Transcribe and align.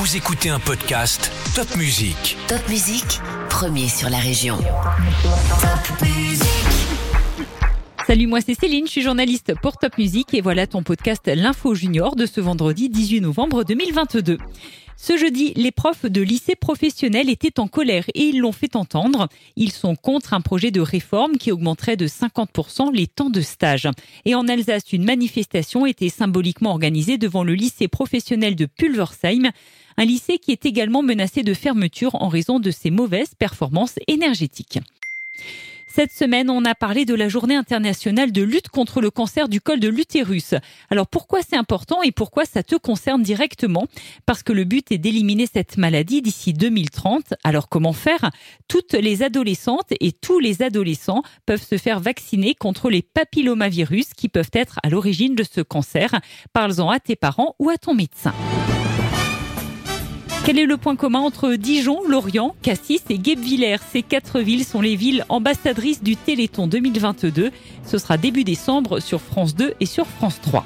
Vous 0.00 0.16
écoutez 0.16 0.48
un 0.48 0.60
podcast 0.60 1.32
Top 1.56 1.74
Music. 1.76 2.36
Top 2.46 2.60
Musique, 2.68 3.18
premier 3.50 3.88
sur 3.88 4.08
la 4.08 4.18
région. 4.18 4.56
Top 4.56 6.02
Musique. 6.02 6.46
Salut, 8.06 8.28
moi 8.28 8.38
c'est 8.40 8.54
Céline, 8.54 8.86
je 8.86 8.92
suis 8.92 9.02
journaliste 9.02 9.54
pour 9.60 9.76
Top 9.76 9.98
Music 9.98 10.32
et 10.34 10.40
voilà 10.40 10.68
ton 10.68 10.84
podcast 10.84 11.22
L'Info 11.26 11.74
Junior 11.74 12.14
de 12.14 12.26
ce 12.26 12.40
vendredi 12.40 12.88
18 12.88 13.22
novembre 13.22 13.64
2022. 13.64 14.38
Ce 15.00 15.16
jeudi, 15.16 15.52
les 15.54 15.70
profs 15.70 16.06
de 16.06 16.20
lycée 16.20 16.56
professionnel 16.56 17.30
étaient 17.30 17.60
en 17.60 17.68
colère 17.68 18.04
et 18.14 18.24
ils 18.24 18.40
l'ont 18.40 18.52
fait 18.52 18.74
entendre. 18.74 19.28
Ils 19.54 19.70
sont 19.70 19.94
contre 19.94 20.34
un 20.34 20.40
projet 20.40 20.72
de 20.72 20.80
réforme 20.80 21.36
qui 21.38 21.52
augmenterait 21.52 21.96
de 21.96 22.08
50% 22.08 22.92
les 22.92 23.06
temps 23.06 23.30
de 23.30 23.40
stage. 23.40 23.88
Et 24.24 24.34
en 24.34 24.48
Alsace, 24.48 24.92
une 24.92 25.04
manifestation 25.04 25.86
était 25.86 26.08
symboliquement 26.08 26.70
organisée 26.70 27.16
devant 27.16 27.44
le 27.44 27.54
lycée 27.54 27.86
professionnel 27.86 28.56
de 28.56 28.66
Pulversheim, 28.66 29.52
un 29.96 30.04
lycée 30.04 30.38
qui 30.38 30.50
est 30.50 30.66
également 30.66 31.04
menacé 31.04 31.44
de 31.44 31.54
fermeture 31.54 32.16
en 32.16 32.28
raison 32.28 32.58
de 32.58 32.72
ses 32.72 32.90
mauvaises 32.90 33.34
performances 33.38 34.00
énergétiques. 34.08 34.80
Cette 35.98 36.12
semaine, 36.12 36.48
on 36.48 36.64
a 36.64 36.76
parlé 36.76 37.04
de 37.04 37.14
la 37.16 37.28
journée 37.28 37.56
internationale 37.56 38.30
de 38.30 38.42
lutte 38.42 38.68
contre 38.68 39.00
le 39.00 39.10
cancer 39.10 39.48
du 39.48 39.60
col 39.60 39.80
de 39.80 39.88
l'utérus. 39.88 40.54
Alors 40.90 41.08
pourquoi 41.08 41.40
c'est 41.42 41.56
important 41.56 42.04
et 42.04 42.12
pourquoi 42.12 42.44
ça 42.44 42.62
te 42.62 42.76
concerne 42.76 43.20
directement? 43.20 43.88
Parce 44.24 44.44
que 44.44 44.52
le 44.52 44.62
but 44.62 44.92
est 44.92 44.98
d'éliminer 44.98 45.48
cette 45.52 45.76
maladie 45.76 46.22
d'ici 46.22 46.52
2030. 46.52 47.34
Alors 47.42 47.68
comment 47.68 47.92
faire? 47.92 48.30
Toutes 48.68 48.92
les 48.92 49.24
adolescentes 49.24 49.92
et 49.98 50.12
tous 50.12 50.38
les 50.38 50.62
adolescents 50.62 51.24
peuvent 51.46 51.66
se 51.66 51.78
faire 51.78 51.98
vacciner 51.98 52.54
contre 52.54 52.90
les 52.90 53.02
papillomavirus 53.02 54.14
qui 54.14 54.28
peuvent 54.28 54.52
être 54.52 54.78
à 54.84 54.90
l'origine 54.90 55.34
de 55.34 55.42
ce 55.42 55.62
cancer. 55.62 56.12
Parle-en 56.52 56.90
à 56.90 57.00
tes 57.00 57.16
parents 57.16 57.56
ou 57.58 57.70
à 57.70 57.76
ton 57.76 57.96
médecin. 57.96 58.32
Quel 60.44 60.58
est 60.58 60.66
le 60.66 60.76
point 60.78 60.96
commun 60.96 61.20
entre 61.20 61.54
Dijon, 61.54 62.00
Lorient, 62.08 62.56
Cassis 62.62 63.02
et 63.10 63.18
Guebwiller? 63.18 63.76
Ces 63.92 64.02
quatre 64.02 64.40
villes 64.40 64.64
sont 64.64 64.80
les 64.80 64.96
villes 64.96 65.26
ambassadrices 65.28 66.02
du 66.02 66.16
Téléthon 66.16 66.66
2022. 66.66 67.50
Ce 67.84 67.98
sera 67.98 68.16
début 68.16 68.44
décembre 68.44 69.00
sur 69.00 69.20
France 69.20 69.54
2 69.54 69.74
et 69.80 69.86
sur 69.86 70.06
France 70.06 70.40
3. 70.40 70.64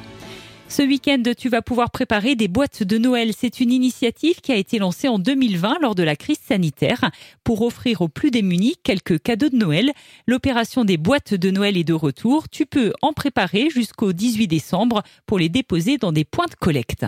Ce 0.68 0.80
week-end, 0.80 1.22
tu 1.36 1.50
vas 1.50 1.60
pouvoir 1.60 1.90
préparer 1.90 2.34
des 2.34 2.48
boîtes 2.48 2.82
de 2.82 2.96
Noël. 2.96 3.32
C'est 3.36 3.60
une 3.60 3.72
initiative 3.72 4.40
qui 4.40 4.52
a 4.52 4.56
été 4.56 4.78
lancée 4.78 5.06
en 5.06 5.18
2020 5.18 5.78
lors 5.82 5.94
de 5.94 6.02
la 6.02 6.16
crise 6.16 6.38
sanitaire 6.38 7.10
pour 7.44 7.60
offrir 7.60 8.00
aux 8.00 8.08
plus 8.08 8.30
démunis 8.30 8.76
quelques 8.82 9.20
cadeaux 9.20 9.50
de 9.50 9.56
Noël. 9.56 9.90
L'opération 10.26 10.86
des 10.86 10.96
boîtes 10.96 11.34
de 11.34 11.50
Noël 11.50 11.76
est 11.76 11.84
de 11.84 11.92
retour. 11.92 12.48
Tu 12.48 12.64
peux 12.64 12.94
en 13.02 13.12
préparer 13.12 13.68
jusqu'au 13.68 14.14
18 14.14 14.46
décembre 14.46 15.02
pour 15.26 15.38
les 15.38 15.50
déposer 15.50 15.98
dans 15.98 16.12
des 16.12 16.24
points 16.24 16.46
de 16.46 16.54
collecte. 16.54 17.04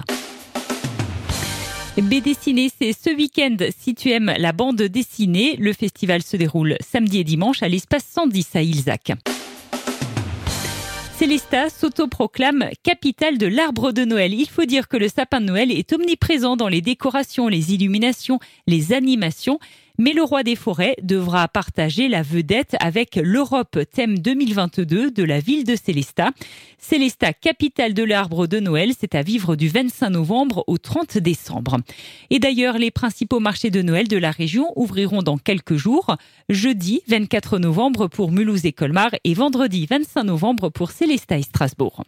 BD 2.03 2.35
Ciné, 2.35 2.71
c'est 2.77 2.93
ce 2.93 3.15
week-end. 3.15 3.57
Si 3.79 3.95
tu 3.95 4.11
aimes 4.11 4.35
la 4.37 4.53
bande 4.53 4.83
dessinée, 4.83 5.57
le 5.61 5.73
festival 5.73 6.23
se 6.23 6.37
déroule 6.37 6.77
samedi 6.81 7.21
et 7.21 7.25
dimanche 7.25 7.63
à 7.63 7.69
l'espace 7.69 8.05
110 8.11 8.57
à 8.57 8.63
Ilzac. 8.63 9.13
Célesta 11.17 11.71
s'autoproclame 11.71 12.69
capitale 12.83 13.39
de 13.39 13.47
l'arbre 13.47 13.93
de 13.93 14.05
Noël. 14.05 14.35
Il 14.35 14.49
faut 14.49 14.65
dire 14.65 14.89
que 14.89 14.97
le 14.97 15.07
sapin 15.07 15.41
de 15.41 15.47
Noël 15.47 15.71
est 15.71 15.93
omniprésent 15.93 16.57
dans 16.57 16.67
les 16.67 16.81
décorations, 16.81 17.47
les 17.47 17.73
illuminations, 17.73 18.41
les 18.67 18.93
animations. 18.93 19.61
Mais 19.97 20.13
le 20.13 20.25
roi 20.25 20.43
des 20.43 20.57
forêts 20.57 20.97
devra 21.03 21.47
partager 21.47 22.09
la 22.09 22.23
vedette 22.23 22.75
avec 22.81 23.15
l'Europe 23.15 23.79
thème 23.93 24.19
2022 24.19 25.13
de 25.13 25.23
la 25.23 25.39
ville 25.39 25.63
de 25.63 25.77
Célestat. 25.77 26.33
Célestat, 26.79 27.33
capitale 27.33 27.95
de 27.95 28.03
l'arbre 28.03 28.49
de 28.49 28.59
Noël, 28.59 28.91
c'est 28.99 29.15
à 29.15 29.23
vivre 29.23 29.55
du 29.55 29.69
25 29.69 30.11
novembre 30.11 30.65
au 30.67 30.79
30 30.79 31.19
décembre. 31.19 31.77
Et 32.31 32.41
d'ailleurs, 32.41 32.77
les 32.77 32.91
principaux 32.91 33.39
marchés 33.39 33.71
de 33.71 33.83
Noël 33.83 34.09
de 34.09 34.17
la 34.17 34.33
région 34.33 34.73
ouvriront 34.75 35.23
dans 35.23 35.39
quelques 35.39 35.77
jours. 35.77 36.17
Jeudi 36.49 37.03
24 37.07 37.61
novembre 37.61 38.09
pour 38.09 38.33
Mulhouse 38.33 38.67
et 38.67 38.73
Colmar 38.73 39.11
et 39.23 39.35
vendredi 39.35 39.87
25 39.87 40.25
novembre 40.25 40.71
pour 40.71 40.91
Célestat 40.91 41.39
et 41.39 41.43
Strasbourg. 41.43 42.03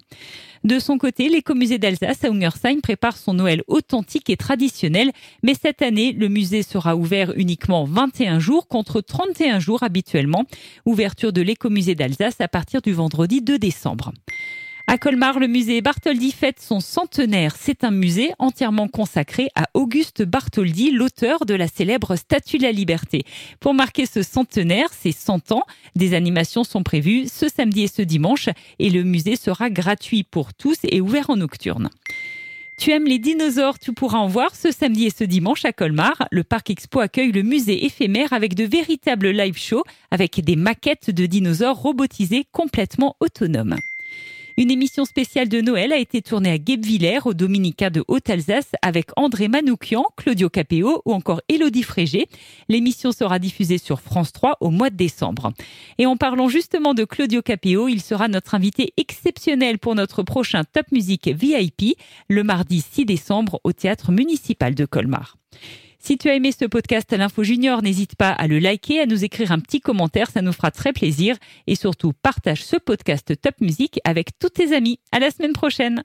De 0.66 0.80
son 0.80 0.98
côté, 0.98 1.28
l'écomusée 1.28 1.78
d'Alsace 1.78 2.24
à 2.24 2.28
Ungersheim 2.28 2.80
prépare 2.80 3.16
son 3.16 3.34
Noël 3.34 3.62
authentique 3.68 4.28
et 4.30 4.36
traditionnel, 4.36 5.12
mais 5.44 5.54
cette 5.54 5.80
année, 5.80 6.10
le 6.10 6.26
musée 6.26 6.64
sera 6.64 6.96
ouvert 6.96 7.32
uniquement 7.36 7.84
21 7.84 8.40
jours 8.40 8.66
contre 8.66 9.00
31 9.00 9.60
jours 9.60 9.84
habituellement. 9.84 10.42
Ouverture 10.84 11.32
de 11.32 11.40
l'écomusée 11.40 11.94
d'Alsace 11.94 12.40
à 12.40 12.48
partir 12.48 12.82
du 12.82 12.92
vendredi 12.92 13.42
2 13.42 13.60
décembre. 13.60 14.12
À 14.88 14.98
Colmar, 14.98 15.40
le 15.40 15.48
musée 15.48 15.80
Bartholdi 15.80 16.30
fête 16.30 16.60
son 16.60 16.78
centenaire. 16.78 17.56
C'est 17.58 17.82
un 17.82 17.90
musée 17.90 18.30
entièrement 18.38 18.86
consacré 18.86 19.48
à 19.56 19.64
Auguste 19.74 20.22
Bartholdi, 20.22 20.92
l'auteur 20.92 21.44
de 21.44 21.54
la 21.54 21.66
célèbre 21.66 22.14
Statue 22.14 22.58
de 22.58 22.62
la 22.62 22.70
Liberté. 22.70 23.24
Pour 23.58 23.74
marquer 23.74 24.06
ce 24.06 24.22
centenaire, 24.22 24.92
ses 24.92 25.10
100 25.10 25.50
ans, 25.50 25.64
des 25.96 26.14
animations 26.14 26.62
sont 26.62 26.84
prévues 26.84 27.26
ce 27.26 27.48
samedi 27.48 27.82
et 27.82 27.88
ce 27.88 28.02
dimanche 28.02 28.48
et 28.78 28.88
le 28.88 29.02
musée 29.02 29.34
sera 29.34 29.70
gratuit 29.70 30.22
pour 30.22 30.54
tous 30.54 30.76
et 30.84 31.00
ouvert 31.00 31.30
en 31.30 31.36
nocturne. 31.36 31.90
Tu 32.78 32.92
aimes 32.92 33.06
les 33.06 33.18
dinosaures, 33.18 33.80
tu 33.80 33.92
pourras 33.92 34.18
en 34.18 34.28
voir 34.28 34.54
ce 34.54 34.70
samedi 34.70 35.06
et 35.06 35.10
ce 35.10 35.24
dimanche 35.24 35.64
à 35.64 35.72
Colmar. 35.72 36.28
Le 36.30 36.44
parc 36.44 36.70
Expo 36.70 37.00
accueille 37.00 37.32
le 37.32 37.42
musée 37.42 37.86
éphémère 37.86 38.32
avec 38.32 38.54
de 38.54 38.62
véritables 38.62 39.30
live 39.30 39.58
shows 39.58 39.82
avec 40.12 40.40
des 40.44 40.54
maquettes 40.54 41.10
de 41.10 41.26
dinosaures 41.26 41.76
robotisés 41.76 42.46
complètement 42.52 43.16
autonomes. 43.18 43.76
Une 44.58 44.70
émission 44.70 45.04
spéciale 45.04 45.50
de 45.50 45.60
Noël 45.60 45.92
a 45.92 45.98
été 45.98 46.22
tournée 46.22 46.50
à 46.50 46.56
Guebwiller, 46.56 47.18
au 47.26 47.34
Dominica 47.34 47.90
de 47.90 48.02
Haute-Alsace, 48.08 48.72
avec 48.80 49.10
André 49.16 49.48
Manoukian, 49.48 50.06
Claudio 50.16 50.48
Capéo 50.48 51.02
ou 51.04 51.12
encore 51.12 51.42
Élodie 51.50 51.82
Frégé. 51.82 52.26
L'émission 52.70 53.12
sera 53.12 53.38
diffusée 53.38 53.76
sur 53.76 54.00
France 54.00 54.32
3 54.32 54.56
au 54.62 54.70
mois 54.70 54.88
de 54.88 54.96
décembre. 54.96 55.52
Et 55.98 56.06
en 56.06 56.16
parlant 56.16 56.48
justement 56.48 56.94
de 56.94 57.04
Claudio 57.04 57.42
Capéo, 57.42 57.88
il 57.88 58.00
sera 58.00 58.28
notre 58.28 58.54
invité 58.54 58.94
exceptionnel 58.96 59.78
pour 59.78 59.94
notre 59.94 60.22
prochain 60.22 60.62
Top 60.64 60.90
Music 60.90 61.28
VIP, 61.28 61.98
le 62.30 62.42
mardi 62.42 62.80
6 62.80 63.04
décembre 63.04 63.60
au 63.62 63.74
Théâtre 63.74 64.10
municipal 64.10 64.74
de 64.74 64.86
Colmar. 64.86 65.36
Si 66.06 66.18
tu 66.18 66.28
as 66.28 66.36
aimé 66.36 66.52
ce 66.52 66.64
podcast 66.64 67.12
L'Info 67.12 67.42
Junior, 67.42 67.82
n'hésite 67.82 68.14
pas 68.14 68.30
à 68.30 68.46
le 68.46 68.60
liker, 68.60 69.00
à 69.00 69.06
nous 69.06 69.24
écrire 69.24 69.50
un 69.50 69.58
petit 69.58 69.80
commentaire, 69.80 70.30
ça 70.30 70.40
nous 70.40 70.52
fera 70.52 70.70
très 70.70 70.92
plaisir. 70.92 71.36
Et 71.66 71.74
surtout, 71.74 72.12
partage 72.12 72.64
ce 72.64 72.76
podcast 72.76 73.34
Top 73.40 73.56
Music 73.60 73.98
avec 74.04 74.38
tous 74.38 74.50
tes 74.50 74.72
amis. 74.72 75.00
À 75.10 75.18
la 75.18 75.32
semaine 75.32 75.52
prochaine! 75.52 76.04